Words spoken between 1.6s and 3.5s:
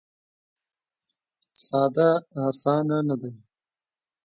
ساده اسانه نه دی.